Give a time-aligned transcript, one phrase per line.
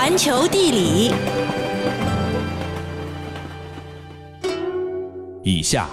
[0.00, 1.12] 环球地理，
[5.42, 5.88] 以下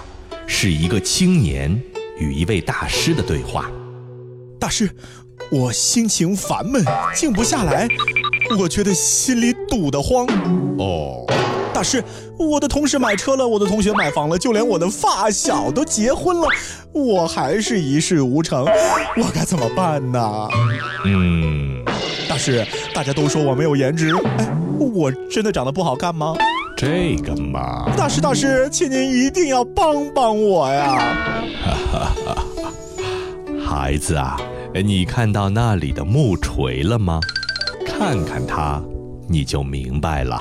[0.46, 1.76] 是一个青年
[2.16, 3.68] 与一位大师的对话。
[4.60, 4.88] 大师，
[5.50, 6.84] 我心情烦闷，
[7.16, 7.88] 静不下来，
[8.56, 10.24] 我觉得心里堵得慌。
[10.78, 11.26] 哦，
[11.74, 12.00] 大师，
[12.38, 16.46] 我的同事买车了，我的同学买房了，就连我的发小都结婚了，
[16.92, 18.64] 我还是一事无成，
[19.16, 20.48] 我该怎么办呢？
[21.04, 21.55] 嗯，
[22.46, 26.32] 大师，大家都说我没有颜值，哎，我真的长得不好看吗？
[26.76, 31.42] 这个嘛，大师，大师，请您一定要帮帮我呀！
[33.66, 34.36] 孩子啊，
[34.84, 37.18] 你看到那里的木锤了吗？
[37.84, 38.80] 看看它，
[39.28, 40.40] 你就明白了。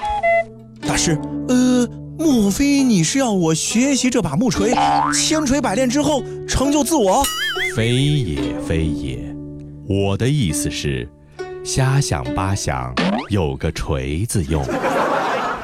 [0.87, 4.75] 大师，呃，莫非你是要我学习这把木锤，
[5.11, 7.23] 千锤百炼之后成就自我？
[7.75, 9.35] 非也非也，
[9.89, 11.09] 我的意思是，
[11.65, 12.93] 瞎想八想，
[13.29, 14.63] 有个锤子用。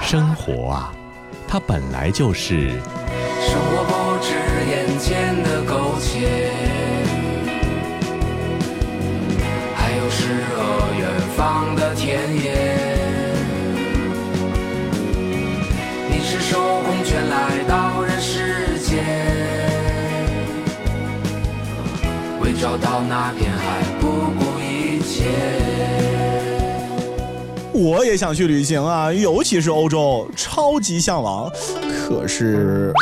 [0.01, 0.91] 生活啊，
[1.47, 4.33] 它本来就是生活不止
[4.67, 6.49] 眼前的苟且，
[9.75, 12.51] 还有诗和远方的田野。
[16.09, 19.05] 你是受空圈来到人世间，
[22.41, 25.70] 为找到那片海不顾一切。
[27.81, 31.51] 我也想去旅行啊，尤其是欧洲，超级向往。
[31.89, 32.93] 可是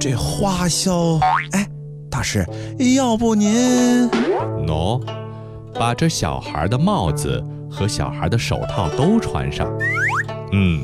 [0.00, 1.20] 这花销，
[1.52, 1.68] 哎，
[2.10, 2.46] 大师，
[2.96, 4.08] 要不您……
[4.66, 4.98] 喏，
[5.74, 9.70] 把这小孩的帽子和小孩的手套都穿上。
[10.52, 10.82] 嗯，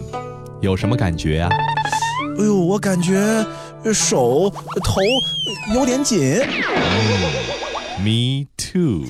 [0.61, 1.49] 有什么感觉呀、
[2.39, 3.43] 哎呦，我感觉
[3.91, 5.01] 手头
[5.75, 6.43] 有点紧。
[8.01, 9.07] Me too。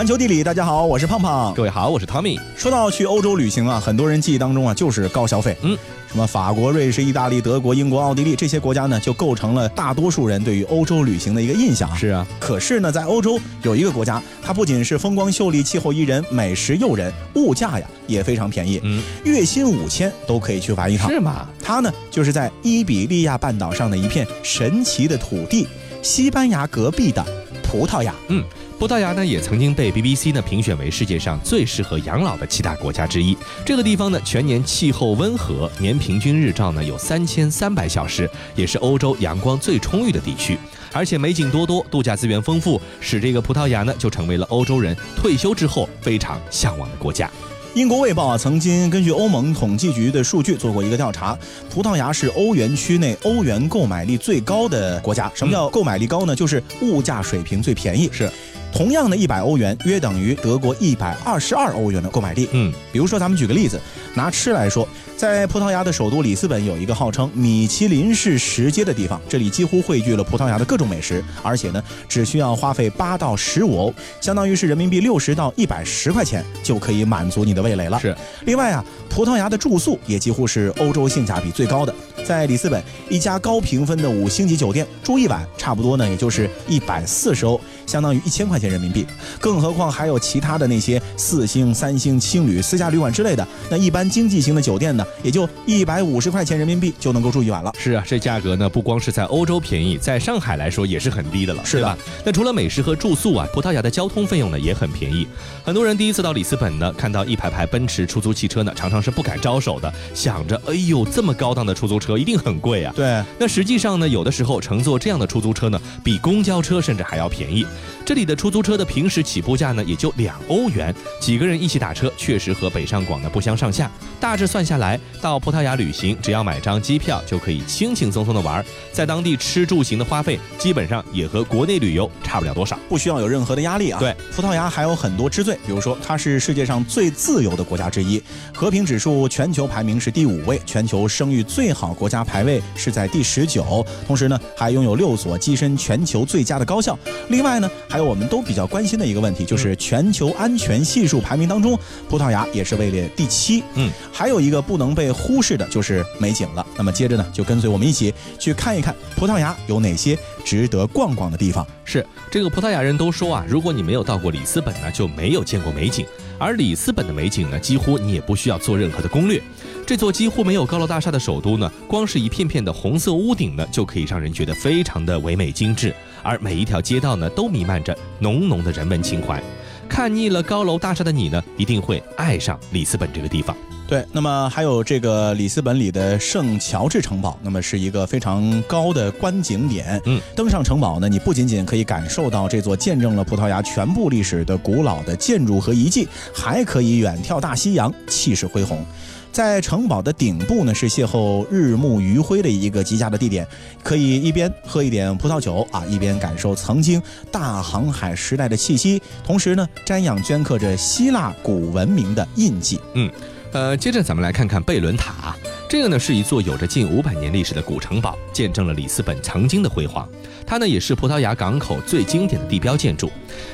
[0.00, 1.52] 环球地理，大家好，我是胖胖。
[1.52, 2.40] 各位好，我是 Tommy。
[2.56, 5.76] 说到去欧洲旅行啊，很多人记忆当中啊就是高消费，嗯，
[6.10, 11.94] 什么法国、瑞士、意大利、德国、英国、奥地利这些国家呢，就构成了大多数人对于欧洲旅行的一个印象啊。
[11.98, 21.10] 是啊，可是呢，在欧洲有一个国家，它不仅是风光秀丽、气候宜人、美食诱人，物价呀也非常便宜，嗯，月薪五千都可以去玩一趟。
[21.10, 21.46] 是吗？
[21.62, 25.68] 它呢，就是在伊比利亚半岛上的一片神奇的土地——
[26.00, 27.22] 西班牙隔壁的
[27.62, 28.14] 葡萄牙。
[28.28, 28.42] 嗯，
[28.80, 33.36] 葡萄牙呢也曾经被 BBC 呢评选为世界上最适合养老的七大国家之一。
[33.62, 40.58] 这个地方呢全年气候温和，年平均日照呢有三千三百小时，也是欧洲阳光最充裕的地区。
[40.94, 47.30] 而且美景多多，度假资源丰富，使这个葡萄牙呢就成为了欧洲人退休之后非常向往的国家。
[47.74, 51.38] 英国卫报啊，曾经根据欧盟统计局的数据做过一个调查，
[51.72, 55.30] 葡萄牙是欧元区内欧元购买力最高的国家。
[55.36, 56.34] 什么叫购买力高呢？
[56.34, 58.10] 就是物价水平最便宜。
[58.12, 58.28] 是，
[58.72, 62.48] 同样的一百欧元，约等于德国一百二十二欧元的购买力。
[62.52, 63.80] 嗯，比如说，咱们举个例子，
[64.14, 64.86] 拿吃来说，
[65.16, 77.98] 在葡萄牙的首都里斯本有一个号称米其林式食街的地方，这里几乎汇聚了葡萄牙的各种美食，而且呢，只需要花费八到十五欧，相当于是人民币六十到一百十块钱，就可以满足你的味蕾了。
[77.98, 78.16] 是。
[78.46, 81.94] 另外啊，葡萄牙的住宿也几乎是欧洲性价比最高的。
[82.24, 89.04] 在里斯本，一家高评分的五星级酒店住一晚，差不多呢，也就是一百四十欧，相当于一千块钱人民币。
[89.40, 97.72] 更何况还有其他的那些四星、三星、青旅、私家旅馆之类的，那一般经济型的酒店呢，也就一百五十块钱人民币就能够住一晚了。
[97.78, 101.98] 是啊，这价格呢不光是在欧洲便宜，在上海来说也是很低的了，是吧？
[102.24, 105.26] 那除了美食和住宿啊，葡萄牙的交通费用呢也很便宜。
[105.64, 112.92] 很多人第一次到里斯本呢，看到一排排奔驰出租汽车呢，常常是不敢招手的，想着哎呦这么高档的出租车一定很贵啊。
[112.94, 117.66] 对，那实际上呢，有的时候乘坐这样的出租车呢，比公交车甚至还要便宜。
[118.04, 123.90] 这里的出租车的平时起步价呢，也就两欧元，几个人一起打车，确实和北上广呢不相上下。
[124.18, 132.78] 大致算下来，到葡萄牙旅行，只要买张机票就可以轻轻松松的玩，在当地吃住行的花费，基本上也和国内旅游差不了多少。
[132.88, 133.98] 不需要有任何的压力啊。
[133.98, 138.22] 对，葡萄牙还有很多之最，比如说它是世界上最自由的国家之一，
[138.52, 146.98] 和平指数全球排名是第五位，全球生育最好国家排位是在第十九，同时呢还拥有六所跻身全球最佳的高校。
[147.28, 151.78] 另外呢，还有我们都比较关心的一个问题，就是全球安全系数排名当中，
[152.08, 153.62] 葡萄牙也是位列第七。
[153.74, 156.64] 嗯，还有一个不能被忽视的就是美景了。
[156.76, 161.66] 那么接着呢，就跟随我们一起去看一看葡萄牙有哪些值得逛逛的地方。
[161.84, 166.06] 是这个葡萄牙人都说啊，如果你没有到过里斯本呢，就没有见过美景。
[166.38, 169.42] 而里斯本的美景呢，几乎你也不需要做任何的攻略。
[169.86, 175.92] 这座几乎没有高楼大厦的首都呢，光是一片片的红色屋顶呢，就可以让人觉得非常的唯美精致。
[176.22, 179.42] 而每一条街道呢，都弥漫着浓浓的人文情怀。
[179.88, 183.56] 看腻了高楼大厦的你呢，一定会爱上里斯本这个地方。
[183.88, 190.00] 对，那么还有这个里斯本里的圣乔治城堡，那么是一个非常高的观景点。
[190.04, 198.84] 嗯，登上城堡呢，你不仅仅可以感受到这座见证了葡萄牙全部历史的古老的建筑和遗迹，还可以远眺大西洋，气势恢宏。
[199.32, 203.46] 在城堡的顶部呢，是邂逅日暮余晖的一个极佳的地点，
[203.82, 207.00] 可以一边喝一点葡萄酒啊，一边感受曾经
[207.30, 212.80] 大航海时代的气息，同时呢，瞻仰镌刻着希腊古文明的印记。
[212.94, 213.10] 嗯
[213.52, 215.34] 呃，接着咱们来看看贝伦塔，
[215.68, 220.08] 这个呢是一座有着近五百年历史的古城堡，见证了里斯本曾经的辉煌。
[220.46, 223.10] 它呢也是葡萄牙港口最经典的地标建筑，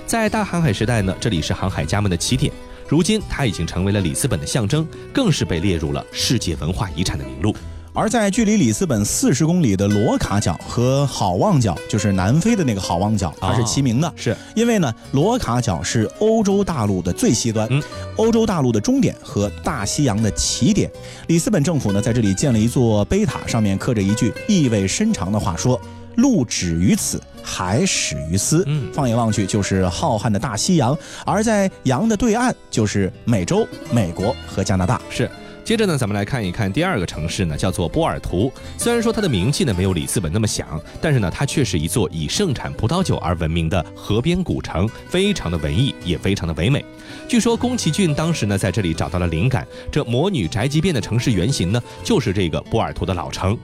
[0.06, 2.52] 在大航海时代呢，这里是航海家们的起点。
[2.88, 7.54] 如今，它已经成为了里斯本的象征，更是被列入了世界文化遗产的名录。
[7.92, 14.12] 而在距离里斯本四十公里的罗卡角和好望角，就是南非的那个好望角，它是齐名的。
[14.14, 17.82] 是因为呢，罗卡角是欧洲大陆的最西端，嗯
[18.16, 20.90] 欧洲大陆的终点和大西洋的起点。
[21.28, 25.80] 里斯本政府呢，在这里建了一座碑塔，上面刻着一句意味深长的话，说
[26.16, 35.00] ：“路止于此，海始于斯。”嗯放眼望去就是浩瀚的大西洋，而在洋的对岸就是美洲、美国和加拿大。
[35.10, 35.30] 是。
[35.66, 38.52] 接着呢，咱们来看一看第二个城市呢，叫做波尔图。
[38.78, 46.84] 虽然说它的名气呢没有里斯本那么响，但是呢，它却是一座以盛产葡萄酒而闻名的河边古城，非常的文艺，也非常的唯美。
[47.26, 53.58] 据说宫崎骏当时呢在这里找到了灵感，这魔女宅急便的城市原型呢就是这个波尔图的老城。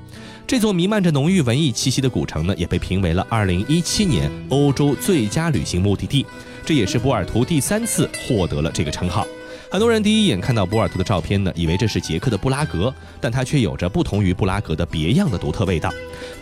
[0.45, 6.27] 这座弥漫着浓郁文艺气息的古城呢，也被评为了2017年欧洲最佳旅行目的地，
[6.67, 9.25] 这也是波尔图第三次获得了这个称号。
[9.73, 15.91] 很多人第一眼看到波尔图的照片呢，以为这是捷克的布拉格，但它却有着不同于布拉格的别样的独特味道。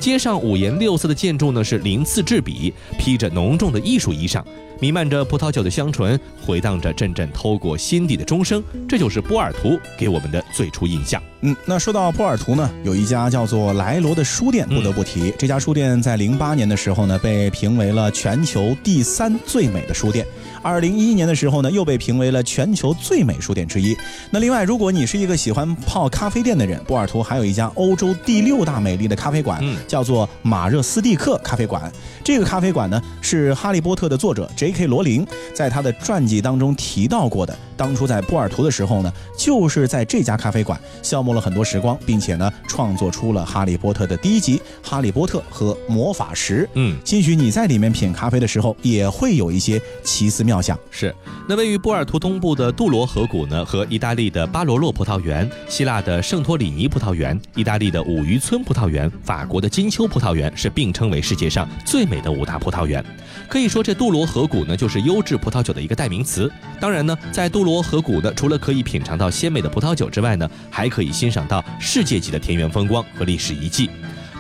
[0.01, 4.43] 街上五颜六色的建筑呢是鳞次栉比，披着浓重的艺术衣裳，
[4.81, 8.61] 弥漫着葡萄酒的香醇，回荡着阵阵透过心底的钟声。
[8.89, 11.23] 这就是波尔图给我们的最初印象。
[11.43, 15.33] 嗯，那说到波尔图呢，有一家叫做莱罗的书店，不得不提。
[15.39, 20.27] 这家书店在零八年的时候呢，被评为了全球第三最美的书店。
[20.63, 23.97] 二零一一年的时候呢，又被评为了全球最美书店之一。
[24.31, 31.91] 那另外，如果你是一个喜欢泡咖啡店的人，波尔图还有一家欧洲第六大美丽的咖啡馆，嗯叫做马热斯蒂克咖啡馆。
[32.23, 34.87] 这个咖啡馆呢，是《哈利波特》的作者 J.K.
[34.87, 37.57] 罗琳在他的传记当中提到过的。
[37.81, 46.65] 当初在波尔图的时候呢，就是在这家咖啡馆消磨了很多时光，并且呢，创作出了《哈利波特》的第一集《哈利波特和魔法石》。
[46.75, 50.79] 嗯，兴许你在里面品咖啡的时候，也会有一些奇思妙想。
[50.91, 51.15] 是。
[51.49, 63.03] 那位于波尔图东部的杜罗河谷呢，和意大利的巴罗洛葡萄园、希腊的圣托里尼葡萄园、意大利的五渔村葡萄园、法国的金秋葡萄园是并称为世界上最美的五大葡萄园。
[63.49, 66.53] 可以说，这杜罗河谷呢，就是优质葡萄酒的一个代名词。
[66.79, 73.89] 当然呢，在杜罗河谷呢，除了可以品尝到鲜美的葡萄酒之外呢，还可以欣赏到世界级的田园风光和历史遗迹。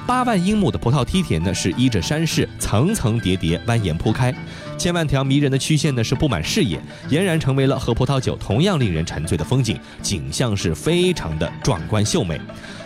[0.06, 4.34] 八万英亩的葡萄梯田呢，是依着山势层层叠叠蜿蜒铺开，
[4.80, 6.80] 千万条迷人的曲线呢是布满视野，
[7.10, 12.40] 俨然成为了和葡萄酒同样令人沉醉的风景，景象是非常的壮观秀美。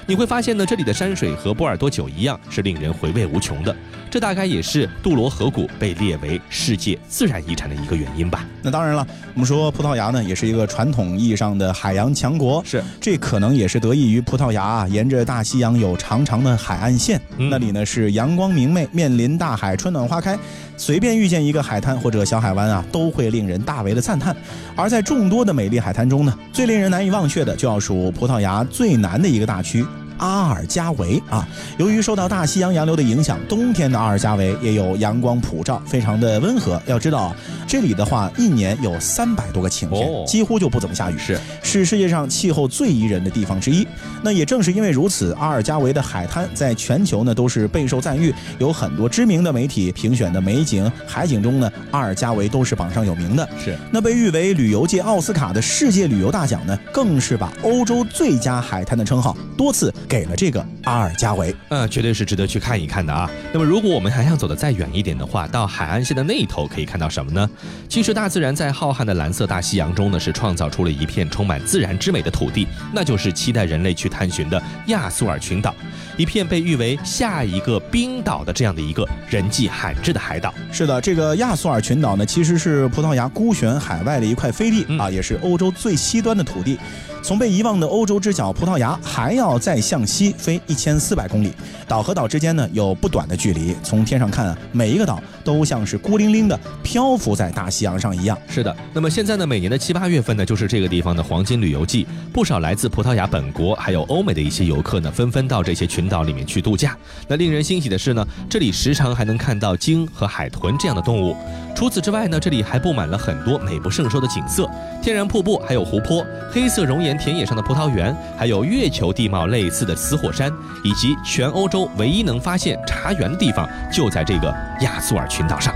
[0.06, 3.74] 你会发现呢，这里的山水和波尔多酒一样，是令人回味无穷的。
[4.10, 8.46] 这大概也是杜罗河谷被列为世界自然遗产的一个原因吧。
[8.60, 20.38] 那当然了，我们说葡萄牙呢，也是一个传统意义上的海洋强国，是这可能也是得益于葡萄牙啊，沿着大西洋有长长的海岸线，嗯那里呢是阳光明媚，面临大海，春暖花开，
[20.76, 24.34] 随便遇见一个海滩或者小海湾啊，都会令人大为的赞叹。
[24.74, 29.84] 而在众多的美丽海滩中呢，最令人难以忘却的就要数葡萄牙最南的一个大区。
[30.18, 31.46] 阿尔加维啊，
[31.78, 36.80] 由于受到大西洋洋流的影响，冬天的阿尔加维也有阳光普照，非常的温和。
[36.86, 41.18] 要知道啊，这里的话一年有三百多个晴天，哦几乎就不怎么下雨。
[41.18, 43.86] 是，是世界上气候最宜人的地方之一。
[44.22, 53.48] 那也正是因为如此，阿尔加维的海滩在全球呢都是备受赞誉，有很多知名的媒体评选的美景、海景中呢，阿尔加维都是榜上有名的。
[53.62, 61.54] 是，那被誉为旅游界奥斯卡的世界旅游大奖呢，更是把欧洲最佳海滩的称号多次给了这个阿尔加维。
[61.70, 63.30] 嗯，绝对是值得去看一看的啊。
[63.52, 67.48] 那么，如果我们还想走得再远一点的话，到海岸线的那一头可以看到什么呢？
[67.88, 75.74] 其实，大自然在浩瀚的蓝色大西洋中呢，是创造出了一片充满自然之美的土地，那就是期待人类去探寻的亚速尔群岛，
[76.16, 80.52] 一片被誉为下一个冰岛的这样的一个人迹罕至的海岛。
[80.72, 86.78] 是的，这个亚速尔群岛呢，其实是葡萄牙孤悬海外的一块飞地、嗯啊，也是欧洲最西端的土地。
[87.24, 91.50] 从被遗忘的欧洲之角葡萄牙还要再向西飞一千四百公里，
[91.88, 93.74] 岛和岛之间呢有不短的距离。
[93.82, 98.36] 从天上看啊，每一个岛都像是孤零零的漂浮在大西洋上一样。
[98.46, 106.94] 是的，那么现在呢，每年的七八月份呢，就是这个地方的黄金旅游季，不少来自葡萄牙本国还有欧美的一些游客呢，纷纷到这些群岛里面去度假。
[107.26, 111.34] 那令人欣喜的是呢，这里时常还能看到鲸和海豚这样的动物。
[111.74, 114.68] 除此之外呢，这里还布满了很多美不胜收的景色，
[115.04, 120.50] 天然瀑布，还有湖泊，黑色熔岩田野上的葡萄园，还有月球地貌类似的死火山，
[120.82, 125.74] 以及全欧洲唯一能发现茶园的地方，就在这个亚速尔群岛上。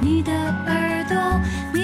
[0.00, 0.32] 你的
[0.66, 1.40] 耳朵、
[1.72, 1.83] 你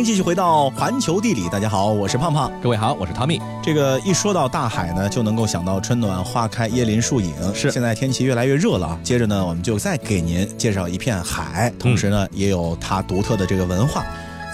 [0.00, 2.50] 迎继续回到环球地理，大家好，我是胖胖。
[2.62, 3.38] 各位好，我是汤米。
[3.62, 7.34] 这个一说到大海呢，就能够想到春暖花开、椰林树影。
[7.54, 8.98] 是现在天气越来越热了啊。
[9.02, 14.02] 接着呢，我们就再给您介绍一片海，同时呢，也有它独特的这个文化。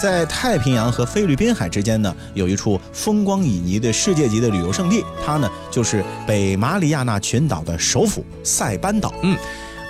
[0.02, 9.14] 在太平洋和菲律宾海之间呢，有一处风光旖旎的世界级的旅游胜地，它呢就是北马里亚纳群岛的首府塞班岛。
[9.22, 9.38] 嗯。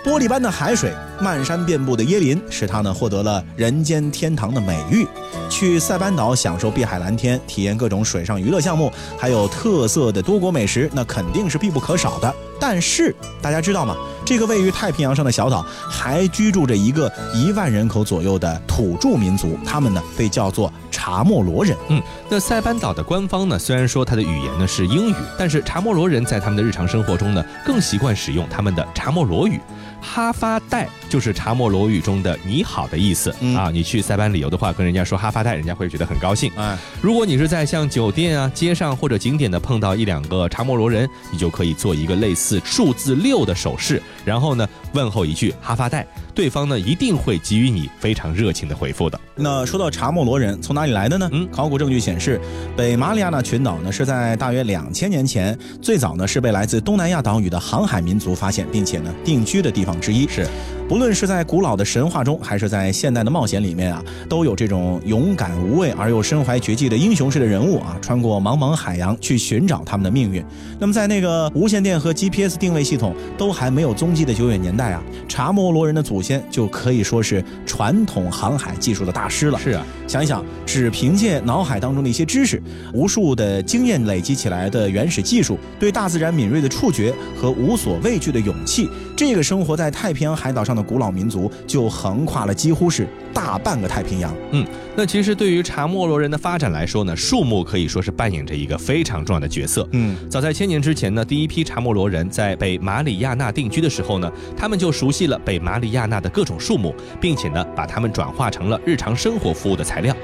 [0.06, 5.04] 玻璃般的海水，漫山遍布的椰林，使它呢获得了“人间天堂”的美誉。
[5.50, 12.32] 去塞班岛享受碧海蓝天，体验各种水上娱乐项目，还有特色的多国美食，那肯定是必不可少的。
[12.60, 13.96] 但是大家知道吗？
[14.24, 15.60] 这个位于太平洋上的小岛
[15.90, 21.76] 还居住着一个一万人口左右的土著民族，他们呢被叫做查莫罗人。
[21.88, 29.60] 嗯，那塞班岛的官方呢，虽然说它的语言呢是英语，但是查莫罗人在他们的日常生活中呢，更习惯使用他们的查莫罗语。
[30.00, 33.70] 哈发带就是查莫罗语中的“你好”的意思、嗯啊。
[33.70, 36.50] 你去塞班旅游的话，跟人家说哈发带，人家会觉得很高兴。
[36.56, 49.18] 哎，如果你是在像酒店啊、街上或者景点的碰到一两个查莫罗人，你就可以做一个类似数字六的手势，然后呢问候一句哈发带，对方呢一定会给予你非常热情的回复的。
[49.34, 51.28] 那说到查莫罗人，从哪里来的呢？
[51.32, 52.38] 嗯考古证据显示，
[52.76, 60.28] 北马里亚纳群岛呢是在大约两千年前，最早呢是被来自东南亚岛屿的航海民族发现，并且呢定居的地方之一。
[60.28, 60.46] 是，
[60.88, 70.44] 不论是在古老的神话中，还是在现代的冒险里面啊，都有这种勇敢无畏而又身怀绝技的英雄式的人物啊，穿过茫茫海洋去寻找他们的命运。
[70.78, 79.58] 那么在那个无线电和 GPS 定位系统都还没有踪迹的久远年代啊，查莫罗人的祖先就可以说是传统航海技术的大师了。
[79.58, 94.36] 是啊，想一想，只凭借脑海当中的一些知识，无数的经验累积起来的原始技术，对大自然敏锐的触觉和无所畏惧的勇气，这个生活在太平洋海岛上的的古老民族就横跨了几乎是大半个太平洋。
[94.50, 94.62] 嗯，
[94.94, 99.88] 那其实对于查莫罗人的发展来说呢，树木可以说是扮演着一个非常重要的角色。
[99.92, 110.14] 嗯，早在千年之前呢，第一批查莫罗人在北马里亚纳定居的时候呢，他们就熟悉了北马里亚纳的各种树木，并且呢，把它们转化成了日常生活服务的材料。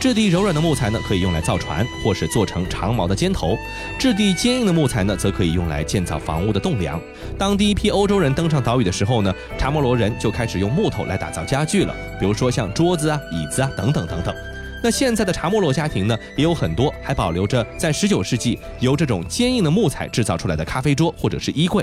[0.00, 3.56] 质地柔软的木材呢，可以用来造船，或是做成长矛的尖头；
[3.98, 7.00] 质地坚硬的木材呢，则可以用来建造房屋的栋梁。
[7.38, 14.34] 当第一批欧洲人登上岛屿的时候呢，查莫罗人就开始用木头来打造家具了，比如说像桌子啊、椅子啊等等等等。
[14.84, 21.82] 那现在的查莫罗家庭呢，也有很多还保留着在十九世纪由这种坚硬的木材制造出来的咖啡桌或者是衣柜。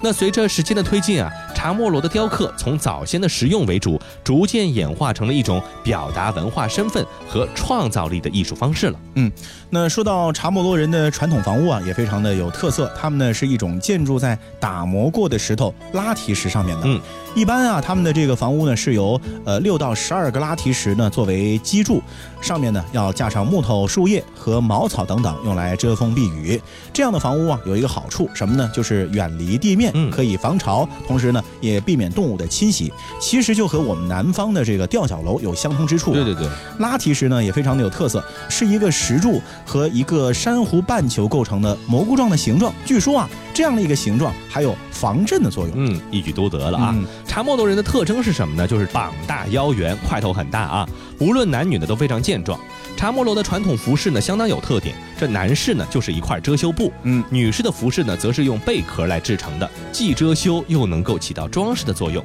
[0.00, 8.98] 那随着时间的推进啊，查莫罗的雕刻从早先的实用为主，逐渐演化成了一种表达文化身份和创造力的艺术方式了。
[9.16, 9.30] 嗯，
[9.70, 12.90] 那说到查莫罗人的传统房屋啊，也非常的有特色。
[12.98, 16.82] 他们呢是一种建筑在打磨过的石头拉提石上面的。
[16.86, 16.98] 嗯，
[17.34, 22.02] 一般啊，他们的这个房屋呢是由呃六到十二个拉提石呢作为基柱，
[22.40, 26.58] 上面呢要架上木头、树叶和茅草等等，用来遮风避雨。
[26.90, 28.70] 这样的房屋啊有一个好处什么呢？
[28.74, 32.90] 就是远离地面，嗯可以防潮，同时呢也避免动物的侵袭。
[33.20, 36.14] 其实就和我们南方的这个吊脚楼有相通之处、啊。
[36.14, 36.48] 对对对，
[36.78, 42.72] 拉提石呢也非常的有特色，是一个石柱和一个珊瑚半球构成的蘑菇状的形状。
[42.84, 45.72] 据说啊，这样的一个形状还有防震的作用。
[45.76, 46.92] 嗯，一举多得了啊。
[46.94, 48.66] 嗯查莫罗人的特征是什么呢？
[48.66, 50.88] 就是膀大腰圆，块头很大啊，
[51.20, 52.58] 无论男女呢都非常健壮。
[52.96, 62.24] 查莫罗的传统服饰呢相当有特点，这男士呢就是一块遮羞布，嗯，女士的服饰呢则是用贝壳来制成的，既遮羞又能够起到装饰的作用。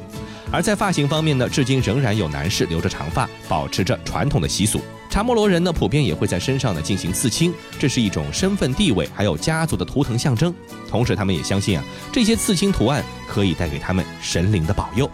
[0.53, 4.79] 而在发型方面呢，至今仍然有男士留着长发，保持着传统的习俗。
[5.09, 10.53] 查莫罗人呢，普遍也会在身上呢进行刺青，这是一种身份地位还有家族的图腾象征。
[10.87, 15.09] 同时，他们也相信啊，这些刺青图案可以带给他们神灵的保佑。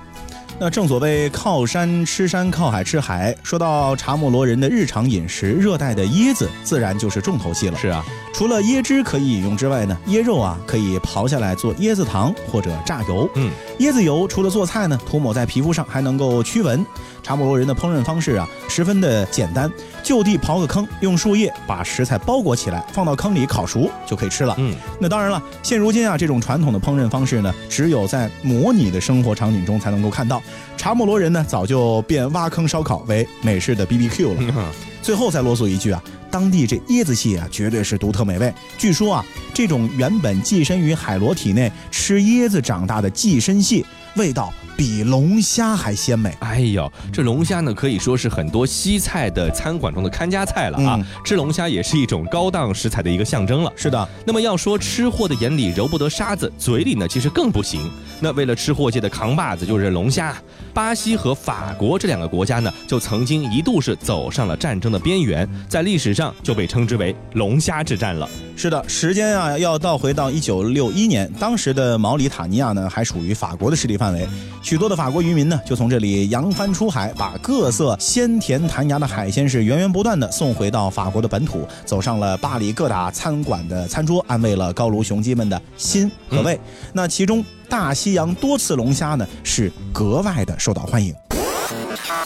[0.62, 3.34] 那正所谓靠山吃山，靠海吃海。
[3.44, 7.78] 说到查莫罗人的日常饮食，热带的椰子自然就是重头戏了。
[7.78, 13.30] 是啊，除了椰汁可以饮用之外呢，椰肉啊可以刨下来做椰子糖或者榨油。
[13.36, 13.50] 嗯，
[13.80, 16.86] 椰子油除了做菜呢，涂抹在皮肤上还能够驱蚊。
[17.22, 19.72] 查莫罗人的烹饪方式啊，十分的简单，
[20.02, 24.56] 就地刨个坑，用树叶把食材包裹起来，放到坑里烤熟就可以吃了。
[24.58, 30.42] 嗯，那当然了，现如今啊，这种传统的烹饪方式呢，只有在模拟的生活场景中才能够看到。
[30.78, 34.36] 查莫罗人呢，早就变挖坑烧烤为美式的 BBQ 了。
[34.40, 34.66] 嗯
[35.02, 38.54] 最后再啰嗦一句啊，当地这椰子蟹啊，绝对是独特美味。
[38.78, 43.84] 据说啊，这种原本寄生于海螺体内吃椰子长大的寄生蟹，
[44.18, 46.36] 味道比龙虾还鲜美。
[46.42, 50.98] 哎呦，这龙虾呢，可以说是很多西菜的餐馆中的看家菜了啊。
[51.00, 53.72] 嗯吃龙虾也是一种高档食材的一个象征了。
[53.78, 57.90] 是的，那么要说吃货的眼里揉不得沙子，嘴里呢其实更不行。
[58.20, 60.36] 那为了吃货界的扛把子就是龙虾，
[60.74, 68.30] 巴西和法国这两个国家呢，就曾经一度是走上了战争的边缘，在历史上就被称之为龙虾之战了。
[68.56, 74.28] 是的，时间啊要倒回到一九六一年，当时的毛里塔尼亚呢还属于法国的势力范围，
[74.62, 86.60] 许多的法国渔民呢就从这里扬帆出海，把各色鲜甜弹牙的海鲜是源源不断的送回到法国的本土，走上了巴黎各大餐馆的餐桌，安慰了高卢雄鸡们的心和胃。
[86.92, 91.14] 那其中大西洋多刺龙虾呢是格外的受到欢迎。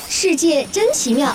[0.07, 1.33] 世界真奇妙。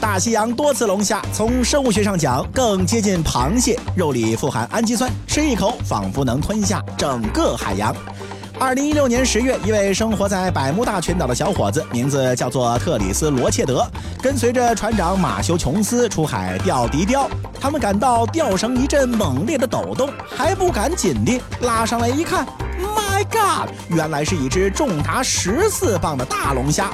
[0.00, 7.92] 大西洋多刺龙虾从生物学上讲更接近螃蟹，肉里富含氨基酸，吃一口仿佛能吞下整个海洋。
[8.60, 13.84] 二零一六年十月，一位生活在百慕大群岛的小伙子，名字叫做特里斯·罗切德，
[14.22, 17.28] 跟随着船长马修·琼斯出海钓迪雕。
[17.60, 22.46] 他们感到钓绳一阵猛烈的抖动，还不敢紧盯，拉上来一看
[22.80, 23.70] ，My God！
[23.88, 26.90] 原来是一只重达十四磅的大龙虾。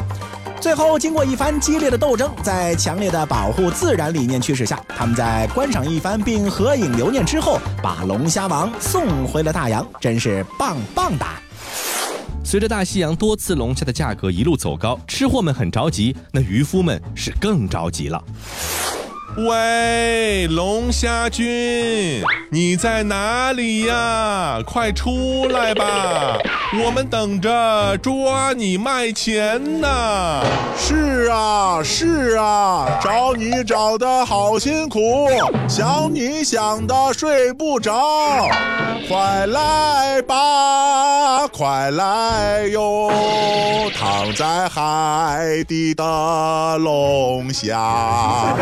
[0.60, 11.40] 最后，经过一番激烈的斗争，在强烈的保护自然理念驱使下，他们在观赏一番并合影留念之后，把龙虾王送回了大洋，真是棒棒哒！
[12.50, 18.20] 随着大西洋多次龙虾的价格一路走高，吃货们很着急，那渔夫们是更着急了。
[19.36, 24.58] 喂，龙虾君，你在哪里呀？
[24.66, 26.36] 快出来吧，
[26.84, 30.42] 我们等着抓你卖钱呢。
[30.76, 35.28] 是啊，是啊，找你找的好辛苦，
[35.68, 38.48] 想你想的睡不着。
[39.08, 43.10] 快来吧，快来哟，
[43.96, 48.56] 躺在海底的龙虾。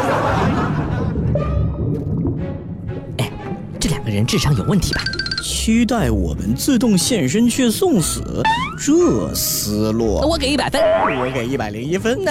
[3.81, 5.01] 这两个人智商有问题吧？
[5.43, 8.43] 期待我们自动现身却送死，
[8.79, 10.81] 这思路我给一百分。
[11.21, 12.19] 我给一百零一分。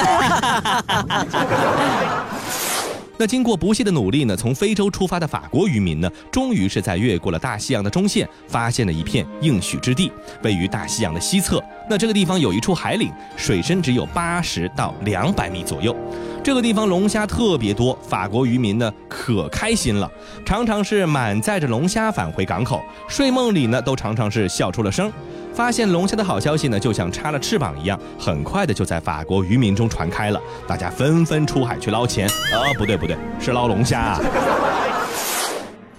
[3.19, 10.11] 那经过不懈的努力呢，从非洲出发的法国渔民呢，终于是在越过了大西洋的中线，发现了一片应许之地，
[10.43, 11.63] 位于大西洋的西侧。
[11.89, 15.95] 那这个地方有一处海岭，水深只有八十到两百米左右。
[16.43, 20.09] 这个地方龙虾特别多，法国渔民呢可开心了，
[20.45, 25.11] 常常是满载着龙虾返回港口，睡梦里呢都常常是笑出了声。
[25.57, 32.27] 发现龙虾的好消息呢，就像插了翅膀一样，很快的就在法国渔民中传开了，大家纷纷出海去捞钱。
[32.27, 34.21] 啊，不对不对，是捞龙虾啊！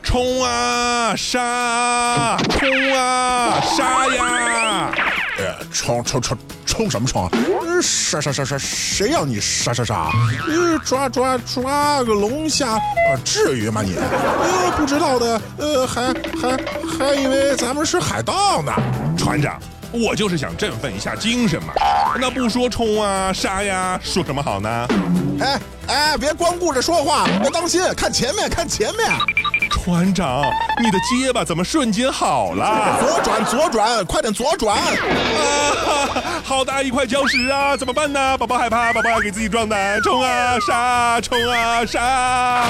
[0.00, 2.36] 冲啊，杀！
[2.48, 4.94] 冲啊，杀呀！
[5.72, 7.30] 冲冲冲冲什么冲啊？
[7.82, 8.58] 杀杀杀杀！
[8.58, 10.10] 谁要你杀杀杀？
[10.48, 12.80] 呃，抓抓抓个龙虾啊？
[13.24, 13.94] 至于吗你？
[13.96, 16.56] 呃，不知道的，呃，还还
[16.98, 18.72] 还以为咱们是海盗呢。
[19.16, 19.60] 船长，
[19.92, 21.72] 我就是想振奋一下精神嘛。
[22.20, 24.88] 那不说冲啊，杀呀，说什么好呢？
[25.40, 29.08] 哎哎，别光顾着说话，别当心，看前面，看前面，
[29.88, 30.42] 船长，
[30.82, 32.98] 你的结巴怎么瞬间好了？
[33.00, 34.76] 左转左转，快点左转！
[34.76, 34.92] 啊，
[36.44, 38.36] 好大一块礁石啊，怎么办呢？
[38.36, 42.64] 宝宝害怕，宝宝要给自己壮胆，冲啊杀，冲啊杀！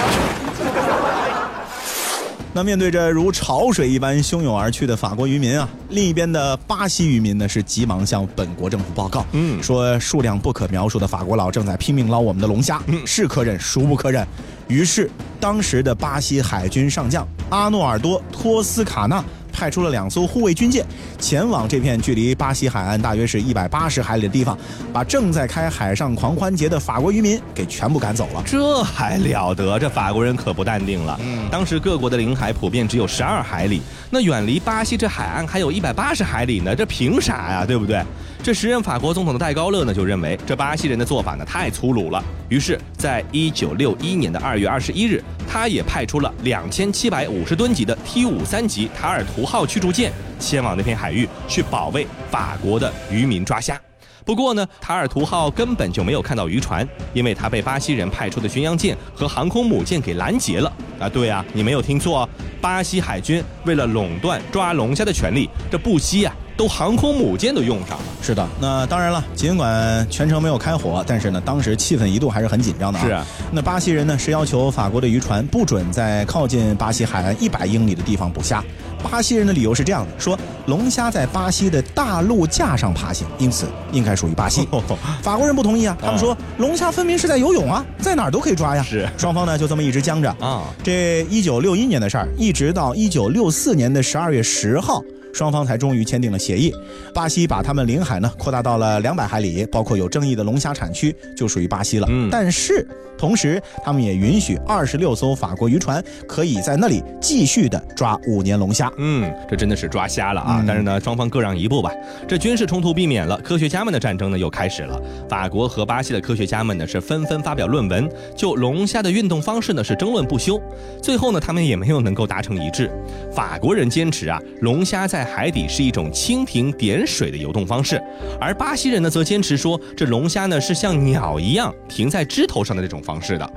[2.59, 14.27] 那面对着如潮水一般汹涌而去的法国渔民啊，另一边的巴西渔民呢是急忙向本国政府报告，嗯说数量不可描述的法国佬正在拼命捞我们的龙虾，嗯是可忍孰不可忍。
[14.66, 20.85] 于是，当时的巴西海军上将阿诺尔多·托斯卡纳派出了两艘护卫军舰，
[21.19, 24.57] 前往这片距离巴西海岸大约是一百八十海里的地方，
[24.93, 28.43] 把正在开海上狂欢节的法国渔民给全部赶走了。
[28.47, 29.79] 这还了得？
[29.79, 31.19] 这法国人可不淡定了。
[31.51, 33.81] 当时各国的领海普遍只有十二海里，
[34.11, 37.65] 那远离巴西这海岸还有一百八十海里呢，这凭啥呀？
[37.67, 38.03] 对不对？
[38.41, 53.81] 这时任法国总统的戴高乐呢就认为这巴西人的做法呢太粗鲁了，于是，在一九六一年的二月二十一日，他也派出了两千七百五十吨级的 T 五三级塔尔图号驱逐舰前往那片海域去保卫法国的渔民抓虾。
[54.27, 60.71] 不过呢，塔尔图号根本就没有看到渔船，因为它被巴西人派出的巡洋舰和航空母舰给拦截了。
[61.01, 62.29] 啊，对啊，你没有听错，
[62.61, 68.05] 巴西海军为了垄断抓龙虾的权利，这不惜啊，都航空母舰都用上了。
[68.21, 73.05] 是的，那当然了，尽管全程没有开火，但是呢，当时气氛一度还是很紧张的啊。
[73.07, 78.62] 是啊，那巴西人呢是要求法国的渔船不准在靠近巴西海岸一百英里的地方捕虾。
[79.01, 84.68] 巴西人的理由是这样的：说龙虾在巴西的大陆架上爬行，因此应该属于巴西。
[85.23, 88.83] 法国人不同意啊，他们说龙虾分明是在游泳啊，在哪儿都可以抓呀。
[88.83, 90.64] 是双方呢就这么一直僵着啊。
[90.83, 95.01] 这一九六一年的事儿，一直到一九六四年的十二月十号。
[95.33, 96.73] 双方才终于签订了协议，
[97.14, 102.07] 巴西把他们领海呢扩大到了两百海里，包括有争议的龙虾产区就属于巴西了。
[102.11, 102.87] 嗯但是
[103.17, 108.91] 同时他们也允许二十六艘法国渔船可以在那里继续的抓五年龙虾。
[108.97, 110.59] 嗯，这真的是抓瞎了啊！
[110.61, 111.91] 嗯但是呢，双方各让一步吧。
[112.29, 115.01] 这军事冲突避免了，科学家们的战争呢又开始了。
[115.29, 120.61] 法国和巴西的科学家们呢是纷纷发表论文，就龙虾的运动方式呢是争论不休。
[121.03, 122.88] 最后呢，他们也没有能够达成一致。
[123.33, 128.03] 法国人坚持啊，龙虾在海底是一种蜻蜓点水的游动方式，
[128.41, 133.53] 而巴西人呢则坚持说，这龙虾呢是像鸟一样停在枝头上的那种方式的。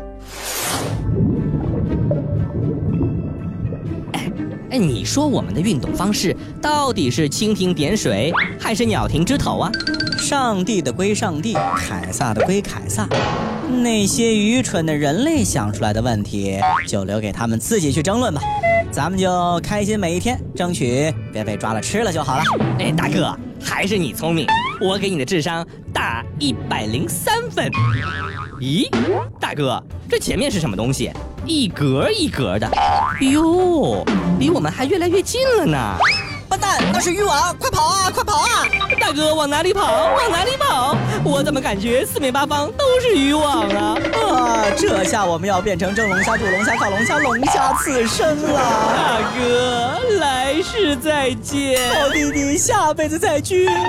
[4.69, 9.71] 哎，你说我们的运动方式到底是蜻蜓点水，还是鸟停枝头啊？
[10.17, 13.05] 上帝的归上帝，凯撒的归凯撒。
[13.83, 18.41] 那些愚蠢的人类想出来的问题，就留给他们自己去争论吧。
[18.91, 22.43] 咱们就开心每一天，争取别被抓了吃了就好了。
[22.77, 24.45] 哎，大哥，还是你聪明，
[24.81, 27.71] 我给你的智商打一百零三分。
[28.59, 28.89] 咦，
[29.39, 31.09] 大哥，这前面是什么东西？
[31.45, 32.69] 一格一格的，
[33.21, 34.03] 哟，
[34.37, 35.97] 离我们还越来越近了呢。
[36.51, 38.67] 笨蛋，那是渔网，快跑啊，快跑啊！
[38.99, 39.81] 大哥，往哪里跑？
[39.89, 40.97] 往哪里跑？
[41.23, 43.95] 我怎么感觉四面八方都是渔网啊？
[44.13, 48.59] 啊，这下我们要变成蒸龙虾、煮龙虾、烤龙虾、龙虾刺身了。
[48.59, 51.89] 大哥，来世再见。
[51.95, 53.69] 好弟弟，下辈子再聚。